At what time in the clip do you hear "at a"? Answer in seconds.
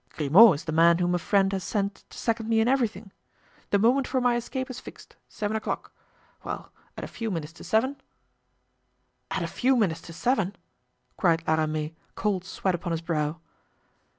6.97-7.07, 9.29-9.47